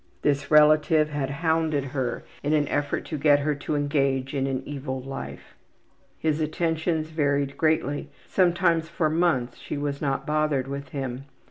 [0.23, 4.63] This relative had hounded her in an effort to get her to engage in an
[4.65, 5.55] evil life.
[6.17, 11.25] His attentions varied greatly; sometimes for months she was not bothered with him.